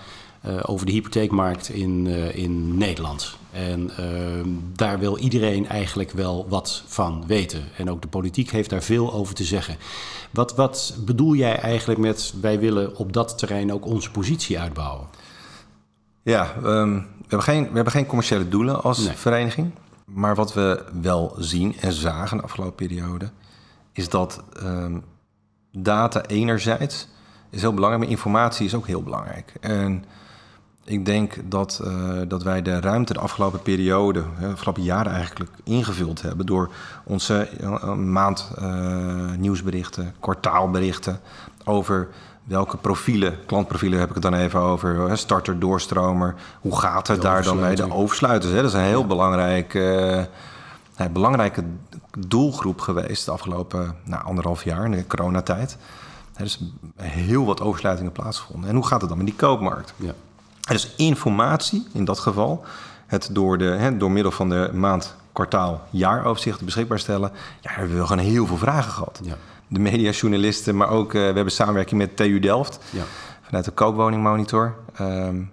over 0.62 0.86
de 0.86 0.92
hypotheekmarkt 0.92 1.68
in, 1.68 2.06
in 2.34 2.76
Nederland. 2.78 3.36
En 3.52 3.90
daar 4.72 4.98
wil 4.98 5.18
iedereen 5.18 5.68
eigenlijk 5.68 6.10
wel 6.10 6.46
wat 6.48 6.82
van 6.86 7.24
weten. 7.26 7.62
En 7.76 7.90
ook 7.90 8.02
de 8.02 8.08
politiek 8.08 8.50
heeft 8.50 8.70
daar 8.70 8.82
veel 8.82 9.12
over 9.12 9.34
te 9.34 9.44
zeggen. 9.44 9.76
Wat, 10.30 10.54
wat 10.54 10.96
bedoel 11.04 11.34
jij 11.34 11.58
eigenlijk 11.58 12.00
met 12.00 12.34
wij 12.40 12.58
willen 12.58 12.96
op 12.96 13.12
dat 13.12 13.38
terrein 13.38 13.72
ook 13.72 13.86
onze 13.86 14.10
positie 14.10 14.58
uitbouwen? 14.58 15.06
Ja, 16.22 16.54
um, 16.64 16.94
we, 16.94 17.04
hebben 17.20 17.42
geen, 17.42 17.62
we 17.68 17.74
hebben 17.74 17.92
geen 17.92 18.06
commerciële 18.06 18.48
doelen 18.48 18.82
als 18.82 18.98
nee. 18.98 19.16
vereniging. 19.16 19.70
Maar 20.12 20.34
wat 20.34 20.54
we 20.54 20.84
wel 21.00 21.34
zien 21.38 21.76
en 21.80 21.92
zagen 21.92 22.36
de 22.36 22.42
afgelopen 22.42 22.74
periode, 22.74 23.30
is 23.92 24.08
dat 24.08 24.42
um, 24.62 25.04
data 25.72 26.22
enerzijds 26.26 27.08
is 27.50 27.60
heel 27.60 27.74
belangrijk, 27.74 28.02
maar 28.04 28.12
informatie 28.12 28.66
is 28.66 28.74
ook 28.74 28.86
heel 28.86 29.02
belangrijk. 29.02 29.52
En 29.60 30.04
ik 30.84 31.04
denk 31.04 31.36
dat, 31.44 31.80
uh, 31.84 32.20
dat 32.28 32.42
wij 32.42 32.62
de 32.62 32.80
ruimte 32.80 33.12
de 33.12 33.18
afgelopen 33.18 33.62
periode, 33.62 34.24
de 34.40 34.46
afgelopen 34.46 34.82
jaren 34.82 35.12
eigenlijk, 35.12 35.50
ingevuld 35.64 36.22
hebben 36.22 36.46
door 36.46 36.70
onze 37.04 37.48
uh, 37.60 37.94
maand 37.94 38.50
uh, 38.58 39.32
nieuwsberichten, 39.38 40.14
kwartaalberichten 40.20 41.20
over 41.64 42.08
welke 42.44 42.76
profielen, 42.76 43.38
klantprofielen 43.46 43.98
heb 43.98 44.08
ik 44.08 44.14
het 44.14 44.22
dan 44.22 44.34
even 44.34 44.60
over, 44.60 45.18
starter, 45.18 45.58
doorstromer, 45.58 46.34
hoe 46.60 46.78
gaat 46.78 47.06
het 47.06 47.22
daar 47.22 47.42
dan 47.42 47.60
mee? 47.60 47.76
De 47.76 47.92
oversluiters, 47.92 48.52
hè? 48.52 48.62
dat 48.62 48.70
is 48.70 48.76
een 48.76 48.84
heel 48.84 49.00
ja. 49.00 49.06
belangrijk, 49.06 49.74
uh, 49.74 50.22
belangrijke 51.12 51.64
doelgroep 52.18 52.80
geweest 52.80 53.24
de 53.24 53.30
afgelopen 53.30 53.96
nou, 54.04 54.24
anderhalf 54.24 54.64
jaar 54.64 54.84
in 54.84 54.90
de 54.90 55.06
coronatijd. 55.06 55.76
Er 56.34 56.44
is 56.44 56.60
heel 56.96 57.44
wat 57.44 57.60
oversluitingen 57.60 58.12
plaatsgevonden. 58.12 58.70
En 58.70 58.76
hoe 58.76 58.86
gaat 58.86 59.00
het 59.00 59.08
dan 59.08 59.18
met 59.18 59.26
die 59.26 59.36
koopmarkt? 59.36 59.94
Ja. 59.96 60.12
Is 60.68 60.94
informatie 60.96 61.86
in 61.92 62.04
dat 62.04 62.18
geval. 62.18 62.64
Het 63.06 63.28
door, 63.32 63.58
de, 63.58 63.64
hè, 63.64 63.96
door 63.96 64.10
middel 64.10 64.32
van 64.32 64.48
de 64.48 64.70
maand, 64.72 65.14
kwartaal, 65.32 65.86
jaaroverzichten 65.90 66.64
beschikbaar 66.64 66.98
stellen. 66.98 67.32
Ja, 67.60 67.70
hebben 67.70 67.98
we 67.98 68.06
gewoon 68.06 68.24
heel 68.24 68.46
veel 68.46 68.56
vragen 68.56 68.92
gehad. 68.92 69.20
Ja. 69.22 69.36
De 69.72 69.80
mediajournalisten, 69.80 70.76
maar 70.76 70.88
ook 70.88 71.12
uh, 71.14 71.20
we 71.20 71.34
hebben 71.34 71.52
samenwerking 71.52 72.00
met 72.00 72.16
TU 72.16 72.38
Delft. 72.38 72.78
Ja. 72.90 73.04
Vanuit 73.42 73.64
de 73.64 73.70
koopwoningmonitor. 73.70 74.74
Um, 75.00 75.52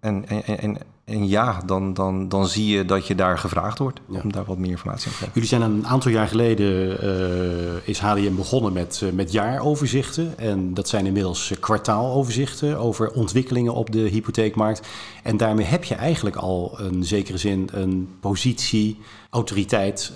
en, 0.00 0.28
en, 0.28 0.58
en, 0.58 0.78
en 1.10 1.28
ja, 1.28 1.62
dan, 1.66 1.94
dan, 1.94 2.28
dan 2.28 2.48
zie 2.48 2.66
je 2.76 2.84
dat 2.84 3.06
je 3.06 3.14
daar 3.14 3.38
gevraagd 3.38 3.78
wordt 3.78 4.00
Ja. 4.08 4.20
om 4.24 4.32
daar 4.32 4.44
wat 4.44 4.58
meer 4.58 4.70
informatie 4.70 5.06
aan 5.06 5.12
te 5.12 5.18
geven. 5.18 5.32
Jullie 5.34 5.48
zijn 5.48 5.62
een 5.62 5.86
aantal 5.86 6.10
jaar 6.10 6.28
geleden, 6.28 7.00
eh, 7.00 7.88
is 7.88 7.98
HDM 7.98 8.34
begonnen 8.34 8.72
met, 8.72 9.00
eh, 9.04 9.12
met 9.12 9.32
jaaroverzichten. 9.32 10.38
En 10.38 10.74
dat 10.74 10.88
zijn 10.88 11.06
inmiddels 11.06 11.50
eh, 11.50 11.58
kwartaaloverzichten 11.60 12.78
over 12.78 13.10
ontwikkelingen 13.12 13.74
op 13.74 13.92
de 13.92 13.98
hypotheekmarkt. 13.98 14.88
En 15.22 15.36
daarmee 15.36 15.66
heb 15.66 15.84
je 15.84 15.94
eigenlijk 15.94 16.36
al 16.36 16.78
in 16.92 17.04
zekere 17.04 17.38
zin 17.38 17.68
een 17.72 18.08
positie, 18.20 18.98
autoriteit 19.30 20.12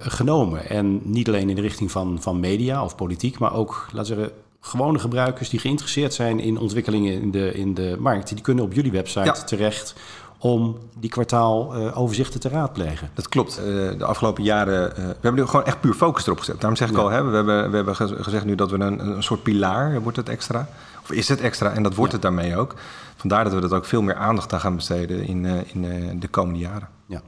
genomen. 0.00 0.68
En 0.68 1.00
niet 1.02 1.28
alleen 1.28 1.48
in 1.48 1.54
de 1.56 1.60
richting 1.62 1.90
van, 1.90 2.16
van 2.20 2.40
media 2.40 2.84
of 2.84 2.96
politiek, 2.96 3.38
maar 3.38 3.54
ook, 3.54 3.88
laten 3.92 4.14
we 4.14 4.20
zeggen, 4.20 4.38
gewone 4.60 4.98
gebruikers 4.98 5.48
die 5.48 5.60
geïnteresseerd 5.60 6.14
zijn 6.14 6.40
in 6.40 6.58
ontwikkelingen 6.58 7.12
in 7.22 7.30
de, 7.30 7.52
in 7.52 7.74
de 7.74 7.96
markt. 7.98 8.28
Die 8.28 8.40
kunnen 8.40 8.64
op 8.64 8.72
jullie 8.72 8.90
website 8.92 9.24
Ja. 9.24 9.32
terecht 9.32 9.94
om 10.38 10.78
die 10.98 11.10
kwartaaloverzichten 11.10 12.40
te 12.40 12.48
raadplegen. 12.48 13.10
Dat 13.14 13.28
klopt. 13.28 13.58
Eh, 13.58 13.64
de 13.98 14.04
afgelopen 14.04 14.42
jaren, 14.44 14.96
eh, 14.96 15.04
we 15.04 15.12
hebben 15.20 15.34
nu 15.34 15.46
gewoon 15.46 15.64
echt 15.66 15.80
puur 15.80 15.94
focus 15.94 16.24
erop 16.26 16.38
gezet. 16.38 16.54
Daarom 16.60 16.76
zeg 16.76 16.88
ik 16.88 16.94
Ja. 16.96 17.00
al, 17.02 17.08
hè, 17.10 17.24
we 17.24 17.34
hebben, 17.36 17.70
we 17.70 17.76
hebben 17.76 17.96
gez- 17.96 18.12
gezegd 18.16 18.44
nu 18.44 18.54
dat 18.54 18.70
we 18.70 18.78
een, 18.78 19.06
een 19.16 19.22
soort 19.22 19.42
pilaar, 19.42 20.02
wordt 20.02 20.16
het 20.16 20.28
extra. 20.28 20.68
Of 21.02 21.10
is 21.12 21.28
het 21.28 21.40
extra 21.40 21.70
en 21.72 21.82
dat 21.82 21.94
wordt 21.94 22.12
Ja. 22.12 22.18
het 22.18 22.26
daarmee 22.26 22.56
ook. 22.56 22.74
Vandaar 23.16 23.44
dat 23.44 23.52
we 23.52 23.60
dat 23.60 23.72
ook 23.72 23.84
veel 23.84 24.02
meer 24.02 24.14
aandacht 24.14 24.52
aan 24.52 24.60
gaan 24.60 24.74
besteden 24.76 25.26
in, 25.26 25.46
eh, 25.46 25.52
in 25.74 25.84
eh, 25.84 26.10
de 26.20 26.28
komende 26.28 26.58
jaren. 26.60 26.88
Ja. 27.06 27.20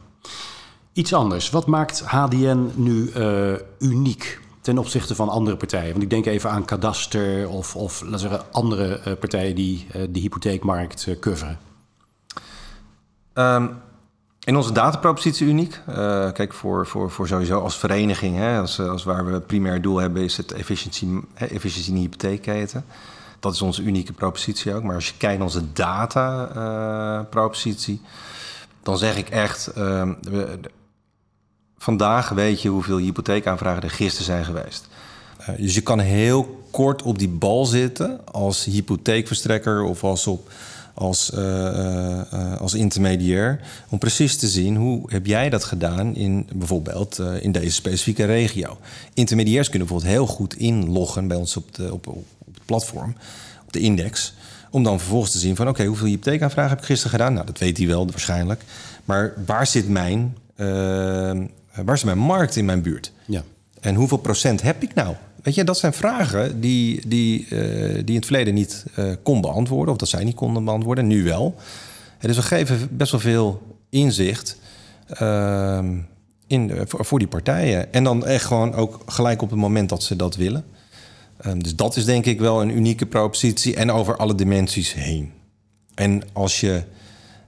Iets 0.92 1.14
anders. 1.14 1.50
Wat 1.50 1.66
maakt 1.66 2.00
HDN 2.00 2.70
nu 2.74 3.10
eh, 3.10 3.52
uniek 3.78 4.40
ten 4.60 4.78
opzichte 4.78 5.14
van 5.14 5.28
andere 5.28 5.56
partijen? 5.56 5.90
Want 5.90 6.02
ik 6.02 6.10
denk 6.10 6.26
even 6.26 6.50
aan 6.50 6.64
Kadaster 6.64 7.48
of, 7.48 7.76
of 7.76 8.00
laten 8.00 8.12
we 8.12 8.18
zeggen, 8.18 8.40
andere 8.50 8.98
eh, 8.98 9.12
partijen 9.20 9.54
die 9.54 9.86
eh, 9.92 10.02
de 10.10 10.20
hypotheekmarkt 10.20 11.06
eh, 11.08 11.18
coveren. 11.18 11.58
Ehm, 13.40 13.66
in 14.44 14.56
onze 14.56 14.72
datapropositie 14.72 15.46
uniek. 15.46 15.80
Eh, 15.86 15.94
kijk, 16.32 16.52
voor, 16.52 16.86
voor, 16.86 17.10
voor 17.10 17.28
sowieso 17.28 17.60
als 17.60 17.78
vereniging, 17.78 18.36
hè, 18.36 18.58
als, 18.60 18.78
eh, 18.78 18.88
als 18.90 19.04
waar 19.04 19.32
we 19.32 19.40
primair 19.40 19.82
doel 19.82 19.98
hebben, 19.98 20.22
is 20.22 20.36
het 20.36 20.52
efficiëntie, 20.52 21.08
in 21.86 21.94
de 21.94 22.00
hypotheekketen. 22.00 22.84
Dat 23.40 23.54
is 23.54 23.62
onze 23.62 23.82
unieke 23.82 24.12
propositie 24.12 24.74
ook. 24.74 24.82
Maar 24.82 24.94
als 24.94 25.06
je 25.08 25.14
kijkt 25.16 25.36
naar 25.38 25.46
onze 25.46 25.72
data-propositie, 25.72 28.00
dan 28.82 28.98
zeg 28.98 29.16
ik 29.16 29.28
echt. 29.28 29.66
ehm, 29.66 30.12
we- 30.20 30.58
vandaag 31.78 32.28
weet 32.28 32.62
je 32.62 32.68
hoeveel 32.68 32.96
hypotheekaanvragen 32.96 33.82
er 33.82 33.90
gisteren 33.90 34.24
zijn 34.26 34.44
geweest. 34.44 34.88
Eh, 35.38 35.48
dus 35.56 35.74
je 35.74 35.80
kan 35.80 35.98
heel 35.98 36.64
kort 36.70 37.02
op 37.02 37.18
die 37.18 37.28
bal 37.28 37.64
zitten 37.66 38.20
als 38.32 38.64
hypotheekverstrekker 38.64 39.82
of 39.82 40.04
als, 40.04 40.26
op, 40.26 40.50
als, 40.94 41.32
eh, 41.32 42.20
eh, 42.20 42.60
als 42.60 42.74
intermediair. 42.74 43.60
Om 43.88 43.98
precies 43.98 44.36
te 44.36 44.48
zien 44.48 44.76
hoe 44.76 45.02
heb 45.12 45.26
jij 45.26 45.50
dat 45.50 45.64
gedaan 45.64 46.14
in 46.16 46.48
bijvoorbeeld 46.54 47.18
eh, 47.18 47.42
in 47.42 47.52
deze 47.52 47.72
specifieke 47.72 48.24
regio. 48.24 48.78
Intermediairs 49.14 49.68
kunnen 49.68 49.88
bijvoorbeeld 49.88 50.16
heel 50.16 50.26
goed 50.26 50.56
inloggen 50.56 51.28
bij 51.28 51.36
ons 51.36 51.56
op, 51.56 51.74
de, 51.74 51.92
op, 51.92 52.06
op 52.06 52.24
het 52.54 52.64
platform, 52.64 53.14
op 53.66 53.72
de 53.72 53.80
index. 53.80 54.34
Om 54.70 54.82
dan 54.82 54.98
vervolgens 54.98 55.32
te 55.32 55.38
zien 55.38 55.56
van 55.56 55.68
oké, 55.68 55.84
hoeveel 55.84 56.06
hypotheekaanvragen 56.06 56.70
heb 56.70 56.78
ik 56.78 56.84
gisteren 56.84 57.10
gedaan? 57.10 57.32
Nou, 57.32 57.46
dat 57.46 57.58
weet 57.58 57.78
hij 57.78 57.86
wel 57.86 58.06
waarschijnlijk. 58.06 58.62
Maar 59.04 59.32
waar 59.46 59.66
zit 59.66 59.88
mijn, 59.88 60.36
waar 61.84 61.98
zit 61.98 62.04
mijn 62.04 62.18
markt 62.18 62.56
in 62.56 62.64
mijn 62.64 62.82
buurt? 62.82 63.12
Ja. 63.24 63.42
En 63.80 63.94
hoeveel 63.94 64.16
procent 64.16 64.62
heb 64.62 64.82
ik 64.82 64.94
nou? 64.94 65.14
Weet 65.42 65.54
je, 65.54 65.64
dat 65.64 65.78
zijn 65.78 65.92
vragen 65.92 66.60
die, 66.60 67.08
die, 67.08 67.46
eh, 67.48 67.94
die 67.94 68.06
in 68.06 68.14
het 68.14 68.26
verleden 68.26 68.54
niet 68.54 68.84
eh, 68.94 69.04
kon 69.22 69.40
beantwoorden, 69.40 69.92
of 69.92 70.00
dat 70.00 70.08
zij 70.08 70.24
niet 70.24 70.34
konden 70.34 70.64
beantwoorden, 70.64 71.06
nu 71.06 71.24
wel. 71.24 71.54
Dus 72.18 72.36
we 72.36 72.42
geven 72.42 72.88
best 72.90 73.10
wel 73.10 73.20
veel 73.20 73.62
inzicht 73.90 74.56
ehm, 75.08 75.96
in 76.46 76.72
voor, 76.86 77.04
voor 77.04 77.18
die 77.18 77.28
partijen. 77.28 77.92
En 77.92 78.04
dan 78.04 78.26
echt 78.26 78.44
gewoon 78.44 78.74
ook 78.74 79.00
gelijk 79.06 79.42
op 79.42 79.50
het 79.50 79.58
moment 79.58 79.88
dat 79.88 80.02
ze 80.02 80.16
dat 80.16 80.36
willen. 80.36 80.64
Ehm, 81.36 81.58
dus 81.58 81.76
dat 81.76 81.96
is 81.96 82.04
denk 82.04 82.24
ik 82.24 82.40
wel 82.40 82.62
een 82.62 82.76
unieke 82.76 83.06
propositie 83.06 83.76
en 83.76 83.92
over 83.92 84.16
alle 84.16 84.34
dimensies 84.34 84.94
heen. 84.94 85.32
En 85.94 86.22
als 86.32 86.60
je 86.60 86.82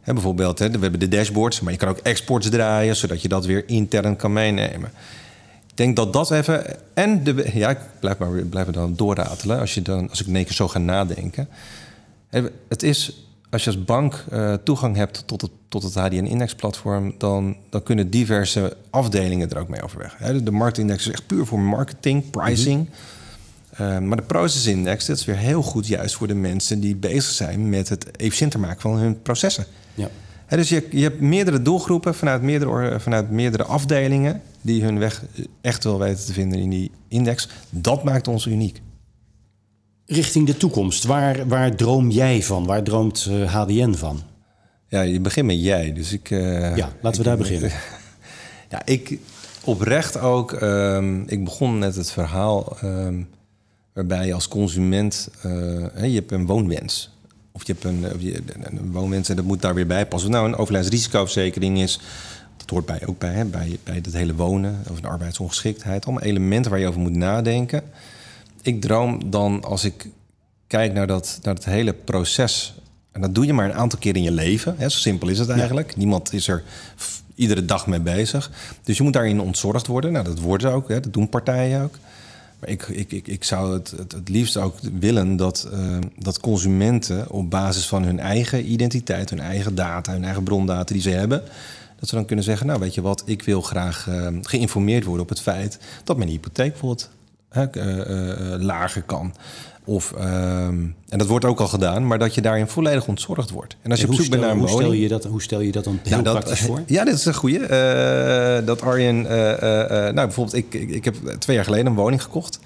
hè, 0.01 0.13
bijvoorbeeld, 0.13 0.59
hè, 0.59 0.71
we 0.71 0.79
hebben 0.79 1.01
de 1.01 1.09
dashboards, 1.09 1.61
maar 1.61 1.73
je 1.73 1.79
kan 1.79 1.89
ook 1.89 1.99
exports 1.99 2.49
draaien, 2.49 2.97
zodat 2.97 3.23
je 3.23 3.29
dat 3.29 3.47
weer 3.47 3.69
intern 3.69 4.17
kan 4.17 4.33
meenemen. 4.33 4.93
Ik 5.73 5.79
denk 5.79 5.97
dat 5.97 6.13
dat 6.13 6.31
even. 6.31 6.65
En 6.95 7.25
de, 7.25 7.51
ja, 7.55 7.71
ik 7.71 7.79
blijf 8.01 8.19
maar 8.19 8.67
er 8.67 8.73
dan 8.73 8.97
doorratelen. 8.97 9.61
Als, 9.61 9.75
je 9.75 9.83
dan, 9.83 10.11
als 10.11 10.21
ik 10.21 10.27
in 10.27 10.37
één 10.37 10.45
keer 10.45 10.55
zo 10.55 10.69
ga 10.69 10.79
nadenken. 10.79 11.49
Het 12.69 12.83
is, 12.83 13.27
als 13.51 13.65
je 13.65 13.71
als 13.71 13.85
bank 13.85 14.25
eh, 14.31 14.55
toegang 14.55 14.97
hebt 14.97 15.27
tot 15.27 15.41
het, 15.41 15.51
tot 15.69 15.83
het 15.83 15.95
HDN-index-platform, 15.95 17.15
dan, 17.19 17.57
dan 17.71 17.83
kunnen 17.83 18.11
diverse 18.11 18.77
afdelingen 18.91 19.51
er 19.51 19.59
ook 19.59 19.69
mee 19.69 19.83
overweg. 19.83 20.17
De 20.43 20.51
marktindex 20.51 21.07
is 21.07 21.13
echt 21.13 21.27
puur 21.27 21.47
voor 21.47 21.61
marketing, 21.61 22.31
pricing. 22.31 22.89
Uh, 23.81 23.99
maar 23.99 24.17
de 24.17 24.23
process 24.23 24.67
index, 24.67 25.07
dat 25.07 25.17
is 25.17 25.25
weer 25.25 25.37
heel 25.37 25.63
goed 25.63 25.87
juist 25.87 26.15
voor 26.15 26.27
de 26.27 26.35
mensen 26.35 26.81
die 26.81 26.97
bezig 26.97 27.33
zijn 27.33 27.69
met 27.69 27.89
het 27.89 28.11
efficiënter 28.11 28.61
maken 28.61 28.81
van 28.81 28.97
hun 28.97 29.23
processen. 29.23 29.65
Ja. 29.95 30.09
Dus 30.57 30.69
je, 30.69 30.87
je 30.91 31.03
hebt 31.03 31.21
meerdere 31.21 31.63
doelgroepen 31.63 32.15
vanuit 32.15 32.43
meerdere, 32.43 33.01
vanuit 33.01 33.31
meerdere 33.31 33.65
afdelingen 33.65 34.43
die 34.61 34.83
hun 34.83 34.99
weg 34.99 35.25
echt 35.61 35.85
wel 35.85 35.99
weten 35.99 36.25
te 36.25 36.33
vinden 36.33 36.59
in 36.59 36.71
die 36.71 36.91
index. 37.09 37.49
Dat 37.71 38.05
maakt 38.05 38.29
ons 38.29 38.47
uniek. 38.47 38.81
Richting 40.07 40.47
de 40.47 40.57
toekomst, 40.57 41.05
waar, 41.05 41.49
waar 41.49 41.77
droom 41.77 42.11
jij 42.11 42.43
van? 42.43 42.67
Waar 42.67 42.83
droomt 42.83 43.27
eh, 43.31 43.55
HDN 43.55 43.93
van? 43.93 44.23
Ja, 44.89 45.01
je 45.01 45.21
begint 45.21 45.47
met 45.47 45.63
jij, 45.63 45.93
dus 45.93 46.13
ik. 46.13 46.31
eh, 46.31 46.77
Ja, 46.77 46.93
laten 47.03 47.23
we 47.23 47.29
daar 47.29 47.37
beginnen. 47.37 47.71
Ja, 48.69 48.83
ik 48.87 49.19
oprecht 49.65 50.19
ook. 50.21 50.53
ehm, 50.53 51.21
ik 51.27 51.45
begon 51.45 51.79
met 51.79 51.97
het 51.97 52.11
verhaal 52.11 52.77
ehm, 52.81 53.23
waarbij 53.93 54.27
je 54.27 54.35
als 54.35 54.49
consument. 54.49 55.29
eh, 55.43 56.05
je 56.05 56.15
hebt 56.15 56.33
een 56.33 56.47
woonwens. 56.47 57.12
Of 57.53 57.67
je 57.67 57.73
hebt 57.73 57.85
een, 57.85 58.05
een, 58.05 58.77
een 58.79 58.93
woonwens 58.93 59.29
en 59.29 59.37
dat 59.37 59.45
moet 59.45 59.63
daar 59.63 59.75
weer 59.75 59.87
bij 59.87 60.07
passen. 60.07 60.29
Of 60.29 60.35
nou 60.35 60.49
een 60.49 60.57
overlijdsrisicoverzekering 60.57 61.79
is. 61.79 62.01
Dat 62.57 62.71
hoort 62.71 62.87
bij, 62.87 63.07
ook 63.07 63.19
bij, 63.19 63.33
hè, 63.33 63.45
bij, 63.45 63.79
bij 63.85 63.95
het 63.95 64.13
hele 64.13 64.35
wonen. 64.35 64.83
Of 64.91 64.99
een 64.99 65.05
arbeidsongeschiktheid. 65.05 66.05
Allemaal 66.05 66.23
elementen 66.23 66.71
waar 66.71 66.81
je 66.81 66.87
over 66.87 67.01
moet 67.01 67.17
nadenken. 67.17 67.83
Ik 68.63 68.81
droom 68.81 69.31
dan 69.31 69.65
als 69.65 69.85
ik 69.85 70.09
kijk 70.67 70.93
naar 70.93 71.07
dat, 71.07 71.39
naar 71.43 71.55
dat 71.55 71.65
hele 71.65 71.93
proces. 71.93 72.75
En 73.13 73.21
dat 73.21 73.35
doe 73.35 73.47
je 73.47 73.53
maar 73.53 73.65
een 73.65 73.75
aantal 73.75 73.99
keer 73.99 74.17
in 74.17 74.23
je 74.23 74.33
leven. 74.33 74.75
Hè, 74.79 74.89
zo 74.89 74.99
simpel 74.99 75.29
is 75.29 75.39
het 75.39 75.49
eigenlijk. 75.49 75.97
Niemand 75.97 76.33
is 76.33 76.49
er 76.49 76.63
iedere 77.35 77.65
dag 77.65 77.87
mee 77.87 78.01
bezig. 78.01 78.51
Dus 78.83 78.97
je 78.97 79.03
moet 79.03 79.13
daarin 79.13 79.41
ontzorgd 79.41 79.87
worden. 79.87 80.13
Nou, 80.13 80.25
dat 80.25 80.39
worden 80.39 80.71
ze 80.71 80.77
ook. 80.77 80.89
Hè, 80.89 81.01
dat 81.01 81.13
doen 81.13 81.29
partijen 81.29 81.83
ook. 81.83 81.95
Ik, 82.65 82.83
ik, 82.83 83.13
ik, 83.13 83.29
ik 83.29 83.45
zou 83.45 83.73
het, 83.73 83.91
het, 83.91 84.13
het 84.13 84.29
liefst 84.29 84.57
ook 84.57 84.75
willen 84.99 85.37
dat, 85.37 85.69
eh, 85.73 85.99
dat 86.19 86.41
consumenten 86.41 87.31
op 87.31 87.51
basis 87.51 87.87
van 87.87 88.03
hun 88.05 88.21
eigen 88.21 88.73
identiteit, 88.73 89.31
hun 89.31 89.41
eigen 89.41 89.75
data, 89.75 90.13
hun 90.13 90.25
eigen 90.25 90.43
brondata 90.43 90.93
die 90.93 91.03
ze 91.03 91.11
hebben, 91.11 91.43
dat 92.01 92.09
ze 92.09 92.15
dan 92.15 92.25
kunnen 92.25 92.45
zeggen, 92.45 92.67
nou 92.67 92.81
weet 92.81 92.95
je 92.95 93.01
wat, 93.01 93.23
ik 93.27 93.43
wil 93.43 93.61
graag 93.61 94.09
eh, 94.09 94.27
geïnformeerd 94.43 95.05
worden 95.05 95.23
op 95.23 95.29
het 95.29 95.41
feit 95.41 95.79
dat 96.05 96.17
mijn 96.17 96.29
hypotheek 96.29 96.71
bijvoorbeeld 96.71 97.11
eh, 97.49 97.69
lager 98.59 99.03
kan. 99.03 99.35
Of, 99.85 100.13
ehm, 100.13 100.79
en 101.09 101.19
dat 101.19 101.27
wordt 101.27 101.45
ook 101.45 101.61
al 101.61 101.69
gedaan, 101.69 102.07
maar 102.07 102.19
dat 102.19 102.35
je 102.35 102.41
daarin 102.41 102.67
volledig 102.69 103.07
ontzorgd 103.07 103.51
wordt. 103.51 103.77
En 103.83 103.91
als 103.91 104.01
je 104.01 104.07
En 104.07 104.13
op 104.13 104.19
zoek 104.19 104.29
bent 104.31 104.43
stel, 104.43 104.55
naar 104.55 104.63
een 104.63 104.69
hoe, 104.69 104.69
stel 104.69 104.83
woning... 104.83 105.03
je 105.03 105.09
dat, 105.09 105.25
hoe 105.25 105.43
stel 105.43 105.61
je 105.61 105.73
dat 105.73 105.85
dan 105.85 105.99
heel 106.03 106.11
Nou, 106.11 106.23
dat- 106.23 106.33
praktisch 106.35 106.61
voor? 106.67 106.83
Ja, 106.87 107.05
dit 107.05 107.15
is 107.15 107.25
een 107.25 107.35
goeie. 107.35 107.59
Eh, 107.67 108.67
dat 108.67 108.83
Arjen... 108.83 109.27
eh, 109.27 109.51
eh, 109.53 109.83
eh, 109.85 110.15
nou, 110.15 110.27
bijvoorbeeld, 110.27 110.57
ik, 110.57 110.75
ik, 110.75 110.91
ik 110.91 111.05
heb 111.05 111.15
twee 111.39 111.57
jaar 111.57 111.65
geleden 111.65 111.87
een 111.87 111.95
woning 111.95 112.23
gekocht. 112.23 112.59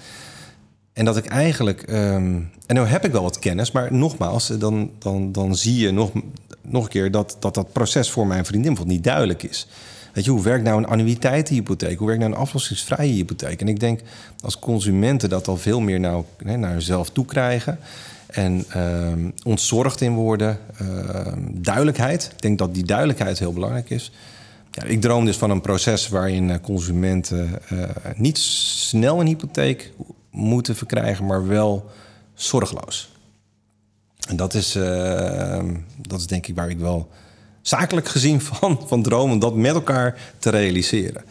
En 0.93 1.05
dat 1.05 1.17
ik 1.17 1.27
eigenlijk... 1.27 1.83
ehm, 1.83 2.41
en 2.67 2.75
nu 2.75 2.81
heb 2.81 3.05
ik 3.05 3.13
wel 3.13 3.23
wat 3.23 3.39
kennis, 3.39 3.71
maar 3.73 3.93
nogmaals... 3.93 4.51
eh, 4.51 4.59
dan, 4.59 4.91
dan, 4.99 5.33
dan 5.33 5.57
zie 5.57 5.79
je 5.79 5.91
nog, 5.91 6.11
nog 6.63 6.83
een 6.83 6.89
keer 6.91 7.11
dat, 7.11 7.37
dat 7.41 7.55
dat 7.55 7.73
proces 7.73 8.11
voor 8.11 8.27
mijn 8.27 8.45
vriendin 8.45 8.69
bijvoorbeeld 8.69 8.97
niet 8.97 9.07
duidelijk 9.07 9.43
is. 9.43 9.67
Hoe 10.25 10.43
werkt 10.43 10.65
nou 10.65 10.79
een 10.79 10.87
annuïteitenhypotheek? 10.87 11.99
Hoe 11.99 12.07
werkt 12.07 12.23
nou 12.23 12.35
een 12.35 12.41
aflossingsvrije 12.41 13.13
hypotheek? 13.13 13.61
En 13.61 13.69
ik 13.69 13.81
denk 13.81 14.01
als 14.41 14.59
consumenten 14.59 15.29
dat 15.29 15.49
al 15.49 15.57
veel 15.57 15.81
meer 15.81 16.01
nou, 16.01 16.25
naar 16.45 16.73
zichzelf 16.73 17.11
toe 17.11 17.25
krijgen... 17.25 17.79
En 18.27 18.65
ehm, 18.69 19.31
ontzorgd 19.45 20.01
in 20.01 20.15
worden. 20.15 20.59
ehm, 20.79 21.41
duidelijkheid. 21.53 22.31
Ik 22.33 22.43
denk 22.43 22.59
dat 22.59 22.75
die 22.75 22.85
duidelijkheid 22.85 23.39
heel 23.39 23.53
belangrijk 23.53 23.91
is. 23.91 24.13
Ja, 24.71 24.83
ik 24.85 25.01
droom 25.01 25.25
dus 25.25 25.37
van 25.37 25.51
een 25.51 25.61
proces 25.61 26.09
waarin 26.09 26.51
eh, 26.51 26.57
consumenten 26.63 27.69
eh, 27.69 27.81
niet 28.17 28.39
snel 28.39 29.21
een 29.21 29.27
hypotheek 29.27 29.93
moeten 30.31 30.77
verkrijgen, 30.77 31.27
maar 31.27 31.47
wel 31.47 31.91
zorgeloos. 32.35 33.11
En 34.29 34.37
dat 34.37 34.55
is, 34.55 34.77
uh, 34.77 35.65
dat 35.97 36.21
is 36.21 36.27
denk 36.27 36.47
ik 36.47 36.55
waar 36.55 36.71
ik 36.71 36.79
wel 36.79 37.09
zakelijk 37.69 38.09
gezien 38.09 38.41
van, 38.41 38.81
van 38.87 39.03
droom 39.03 39.31
om 39.31 39.39
dat 39.39 39.55
met 39.55 39.75
elkaar 39.75 40.19
te 40.39 40.51
realiseren. 40.51 41.23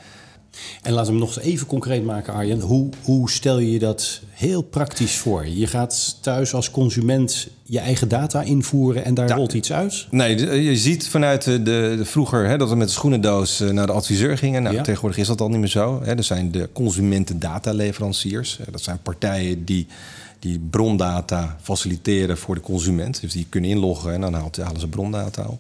En 0.82 0.94
laten 0.94 1.14
we 1.14 1.20
hem 1.20 1.28
nog 1.28 1.40
even 1.40 1.68
concreet 1.68 2.04
maken, 2.04 2.34
Arjen. 2.34 2.60
Hoe, 2.60 2.90
hoe 3.04 3.30
stel 3.30 3.60
je 3.60 3.80
dat 3.80 4.22
heel 4.30 4.62
praktisch 4.62 5.16
voor? 5.16 5.48
Je 5.48 5.68
gaat 5.68 6.18
thuis 6.22 6.54
als 6.54 6.72
consument 6.72 7.48
je 7.64 7.80
eigen 7.80 8.08
data 8.08 8.42
invoeren 8.42 9.06
en 9.06 9.14
daar 9.14 9.30
rolt 9.30 9.54
iets 9.54 9.72
uit? 9.72 10.08
Nee, 10.12 10.64
je 10.64 10.78
ziet 10.78 11.08
vanuit 11.08 11.44
de, 11.44 11.64
de, 11.64 12.00
vroeger 12.02 12.48
hè, 12.48 12.58
dat 12.58 12.70
we 12.70 12.76
met 12.76 12.88
de 12.88 12.94
schoenendoos 12.94 13.60
eh, 13.60 13.70
naar 13.70 13.88
de 13.88 13.94
adviseur 13.94 14.38
gingen. 14.38 14.64
Nou, 14.64 14.82
Tegenwoordig 14.82 15.20
is 15.20 15.28
dat 15.28 15.42
al 15.42 15.50
niet 15.50 15.60
meer 15.60 15.68
zo. 15.68 16.02
Hè. 16.04 16.16
Er 16.16 16.24
zijn 16.24 16.52
de 16.52 16.70
consumenten-dataleveranciers. 16.74 18.60
Dat 18.72 18.82
zijn 18.82 19.00
partijen 19.02 19.66
die 19.66 19.88
die 20.40 20.60
brondata 20.70 21.58
faciliteren 21.62 22.38
voor 22.38 22.56
de 22.56 22.62
consument. 22.62 23.22
Dus 23.22 23.34
die 23.34 23.46
kunnen 23.50 23.70
inloggen 23.70 24.14
en 24.14 24.22
dan 24.22 24.34
halen 24.34 24.80
ze 24.80 24.88
brondata 24.88 25.46
op. 25.48 25.60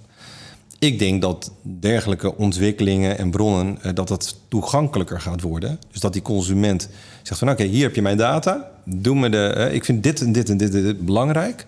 Ik 0.85 0.99
denk 0.99 1.21
dat 1.21 1.51
dergelijke 1.61 2.37
ontwikkelingen 2.37 3.17
en 3.17 3.29
bronnen 3.29 3.77
eh, 3.81 3.91
dat 3.93 4.07
dat 4.07 4.35
toegankelijker 4.47 5.21
gaat 5.21 5.41
worden. 5.41 5.79
Dus 5.91 6.01
dat 6.01 6.13
die 6.13 6.21
consument 6.21 6.89
zegt 7.23 7.39
van 7.39 7.49
oké, 7.49 7.63
hier 7.63 7.83
heb 7.83 7.95
je 7.95 8.01
mijn 8.01 8.17
data. 8.17 8.71
Doe 8.83 9.15
me 9.15 9.29
de. 9.29 9.55
Uh, 9.57 9.73
ik 9.73 9.85
vind 9.85 10.03
dit 10.03 10.21
en 10.21 10.31
dit 10.31 10.49
en 10.49 10.57
dit, 10.57 10.71
dit 10.71 11.05
belangrijk. 11.05 11.65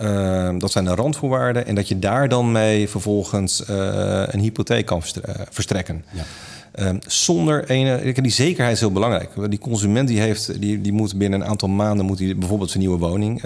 Uh, 0.00 0.50
dat 0.58 0.72
zijn 0.72 0.84
de 0.84 0.94
randvoorwaarden. 0.94 1.66
En 1.66 1.74
dat 1.74 1.88
je 1.88 1.98
daar 1.98 2.28
dan 2.28 2.52
mee 2.52 2.88
vervolgens 2.88 3.62
uh, 3.70 4.22
een 4.26 4.40
hypotheek 4.40 4.86
kan 4.86 5.02
verstrekken. 5.50 6.04
Ja. 6.12 6.24
Ehm, 6.72 6.96
zonder 7.06 7.70
ene, 7.70 8.12
die 8.12 8.32
zekerheid 8.32 8.74
is 8.74 8.80
heel 8.80 8.92
belangrijk. 8.92 9.30
Die 9.48 9.58
consument 9.58 10.08
die 10.08 10.20
heeft, 10.20 10.60
die, 10.60 10.80
die 10.80 10.92
moet 10.92 11.18
binnen 11.18 11.40
een 11.40 11.46
aantal 11.46 11.68
maanden 11.68 12.06
moet 12.06 12.18
hij 12.18 12.36
bijvoorbeeld 12.36 12.70
zijn 12.70 12.82
nieuwe 12.82 12.98
woning 12.98 13.42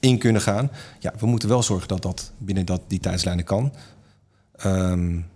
in 0.00 0.18
kunnen 0.18 0.42
gaan. 0.42 0.70
Ja, 0.98 1.12
we 1.18 1.26
moeten 1.26 1.48
wel 1.48 1.62
zorgen 1.62 1.88
dat 1.88 2.02
dat 2.02 2.32
binnen 2.38 2.66
dat, 2.66 2.80
die 2.86 3.00
tijdslijnen 3.00 3.44
kan. 3.44 3.72
Um, 4.66 5.26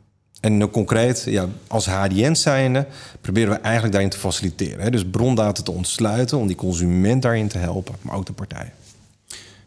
en 0.41 0.71
concreet, 0.71 1.25
ja, 1.27 1.47
als 1.67 1.87
HDN 1.87 2.35
zijnde, 2.35 2.87
proberen 3.21 3.51
we 3.51 3.57
eigenlijk 3.57 3.93
daarin 3.93 4.11
te 4.11 4.19
faciliteren. 4.19 4.81
Hè? 4.81 4.91
Dus 4.91 5.05
brondata 5.05 5.63
te 5.63 5.73
ontsluiten 5.73 6.39
om 6.39 6.47
die 6.47 6.57
consument 6.57 7.23
daarin 7.23 7.49
te 7.49 7.59
helpen, 7.59 7.95
maar 8.01 8.17
ook 8.17 8.27
de 8.27 8.33
partij. 8.33 8.73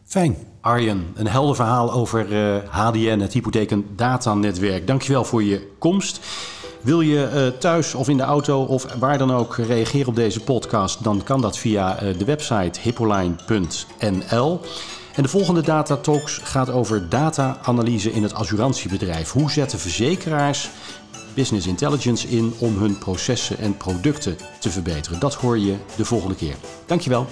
Fijn. 0.04 0.36
Arjen, 0.60 1.06
een 1.14 1.26
helder 1.26 1.54
verhaal 1.56 1.92
over 1.92 2.26
HDN, 2.68 3.18
het 3.18 3.32
hypotheken 3.32 3.84
datanetwerk. 3.96 4.86
Dankjewel 4.86 5.24
voor 5.24 5.42
je 5.42 5.72
komst. 5.78 6.20
Wil 6.86 7.00
je 7.00 7.30
uh, 7.34 7.58
thuis 7.58 7.94
of 7.94 8.08
in 8.08 8.16
de 8.16 8.22
auto 8.22 8.62
of 8.62 8.86
waar 8.98 9.18
dan 9.18 9.32
ook 9.32 9.56
reageren 9.56 10.06
op 10.06 10.14
deze 10.14 10.40
podcast, 10.40 11.04
dan 11.04 11.22
kan 11.22 11.40
dat 11.40 11.58
via 11.58 12.02
uh, 12.02 12.18
de 12.18 12.24
website 12.24 12.80
hippoline.nl. 12.80 14.60
En 15.14 15.22
de 15.22 15.28
volgende 15.28 15.62
Data 15.62 15.96
Talks 15.96 16.40
gaat 16.42 16.70
over 16.70 17.08
data-analyse 17.08 18.12
in 18.12 18.22
het 18.22 18.34
assurantiebedrijf. 18.34 19.30
Hoe 19.30 19.50
zetten 19.50 19.78
verzekeraars 19.78 20.70
business 21.34 21.66
intelligence 21.66 22.28
in 22.28 22.54
om 22.58 22.78
hun 22.78 22.98
processen 22.98 23.58
en 23.58 23.76
producten 23.76 24.36
te 24.60 24.70
verbeteren? 24.70 25.20
Dat 25.20 25.34
hoor 25.34 25.58
je 25.58 25.76
de 25.96 26.04
volgende 26.04 26.34
keer. 26.34 26.54
Dankjewel. 26.86 27.26